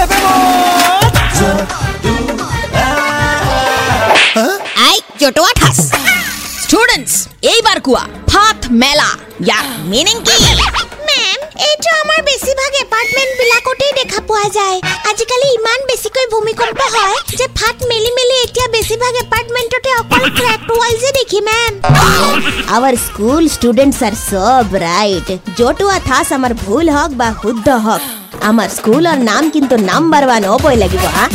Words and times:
দেবে 0.00 0.16
আই 4.86 4.96
জটোয়া 5.22 5.52
ঠাস 5.60 5.78
স্টুডেন্টস 6.64 7.14
এইবাৰ 7.52 7.78
কোৱা 7.86 8.02
ফাট 8.30 8.60
মেলা 8.82 9.08
ইয়াৰ 9.46 9.64
মিনিং 9.92 10.16
কি 10.26 10.36
মেম 11.08 11.38
এইটো 11.66 11.90
আমাৰ 12.02 12.18
বেছিভাগ 12.28 12.72
এপাৰ্টমেণ্ট 12.84 13.32
বিলাকতেই 13.40 13.92
দেখা 14.00 14.20
পোৱা 14.28 14.46
যায় 14.56 14.78
আজিকালি 15.10 15.48
ইমান 15.58 15.78
বেছিকৈ 15.90 16.26
ভূমিকম্প 16.34 16.80
হয় 16.94 17.16
যে 17.38 17.46
ফাট 17.58 17.78
মেলি 17.90 18.10
মেলি 18.18 18.36
এতিয়া 18.44 18.66
বেছিভাগ 18.74 19.14
এপাৰ্টমেণ্টতে 19.24 19.90
অকল 20.00 20.24
ক্ৰেক 20.38 20.60
ৱালছে 20.72 21.10
দেখি 21.18 21.40
ma'am 21.48 21.72
our 22.76 22.94
school 23.06 23.42
students 23.56 23.98
are 24.08 24.14
so 24.22 24.44
bright 24.72 25.26
জতুৱা 25.58 25.96
ঠাচ 26.08 26.26
আমাৰ 26.38 26.52
ভুল 26.64 26.86
হওক 26.96 27.12
বা 27.20 27.28
শুদ্ধ 27.42 27.68
হওক 27.86 28.02
আমাৰ 28.41 28.67
স্কুলৰ 28.77 29.17
নাম 29.23 29.43
কিন্তু 29.53 29.75
নাম্বাৰ 29.83 30.23
ওৱান 30.27 30.43
হ'বই 30.51 30.75
লাগিব 30.81 31.03
হা 31.15 31.25